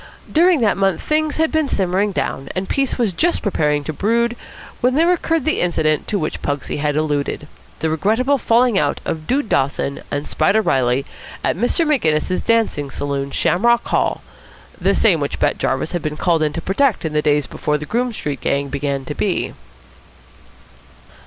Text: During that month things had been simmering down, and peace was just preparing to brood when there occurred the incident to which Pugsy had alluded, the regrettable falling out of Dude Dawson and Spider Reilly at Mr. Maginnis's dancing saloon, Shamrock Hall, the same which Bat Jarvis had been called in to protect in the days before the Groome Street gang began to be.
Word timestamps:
During 0.31 0.61
that 0.61 0.77
month 0.77 0.99
things 0.99 1.37
had 1.37 1.51
been 1.51 1.69
simmering 1.69 2.11
down, 2.11 2.49
and 2.55 2.67
peace 2.67 2.97
was 2.97 3.13
just 3.13 3.43
preparing 3.43 3.83
to 3.83 3.93
brood 3.93 4.35
when 4.79 4.95
there 4.95 5.13
occurred 5.13 5.45
the 5.45 5.61
incident 5.61 6.07
to 6.07 6.17
which 6.17 6.41
Pugsy 6.41 6.77
had 6.77 6.95
alluded, 6.95 7.47
the 7.81 7.89
regrettable 7.91 8.39
falling 8.39 8.79
out 8.79 8.99
of 9.05 9.27
Dude 9.27 9.47
Dawson 9.47 10.01
and 10.09 10.27
Spider 10.27 10.59
Reilly 10.63 11.05
at 11.43 11.55
Mr. 11.55 11.85
Maginnis's 11.85 12.41
dancing 12.41 12.89
saloon, 12.89 13.29
Shamrock 13.29 13.83
Hall, 13.89 14.23
the 14.79 14.95
same 14.95 15.19
which 15.19 15.37
Bat 15.37 15.59
Jarvis 15.59 15.91
had 15.91 16.01
been 16.01 16.17
called 16.17 16.41
in 16.41 16.53
to 16.53 16.61
protect 16.63 17.05
in 17.05 17.13
the 17.13 17.21
days 17.21 17.45
before 17.45 17.77
the 17.77 17.85
Groome 17.85 18.11
Street 18.11 18.41
gang 18.41 18.69
began 18.69 19.05
to 19.05 19.13
be. 19.13 19.53